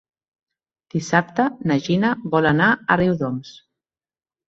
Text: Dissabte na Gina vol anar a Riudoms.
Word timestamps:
Dissabte 0.93 1.47
na 1.73 1.79
Gina 1.89 2.17
vol 2.35 2.53
anar 2.55 2.73
a 2.97 3.01
Riudoms. 3.07 3.57